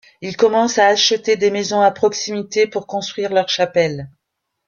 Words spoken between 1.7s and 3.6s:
à proximité pour construire leur